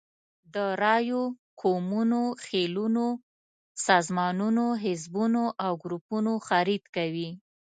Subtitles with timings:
[0.53, 1.23] د رایو،
[1.61, 3.05] قومونو، خېلونو،
[3.87, 7.29] سازمانونو، حزبونو او ګروپونو خرید کوي.